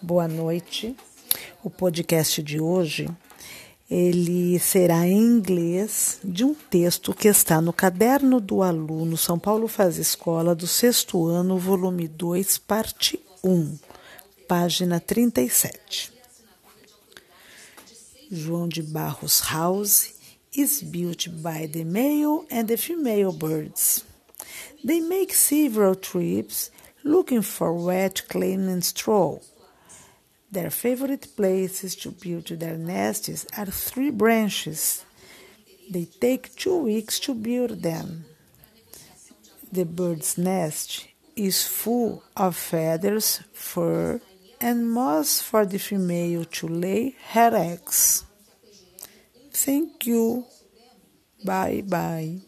[0.00, 0.96] Boa noite.
[1.62, 3.08] O podcast de hoje
[3.90, 9.66] ele será em inglês de um texto que está no caderno do aluno São Paulo
[9.66, 13.76] Faz Escola do sexto ano, volume 2, parte 1,
[14.46, 16.12] página 37.
[18.30, 20.14] João de Barros House
[20.56, 24.04] is built by the male and the female birds.
[24.86, 26.70] They make several trips
[27.04, 29.40] looking for wet, clean, and straw.
[30.50, 35.04] Their favorite places to build their nests are three branches.
[35.90, 38.24] They take two weeks to build them.
[39.70, 44.20] The bird's nest is full of feathers, fur,
[44.60, 48.24] and moss for the female to lay her eggs.
[49.52, 50.46] Thank you.
[51.44, 52.47] Bye bye.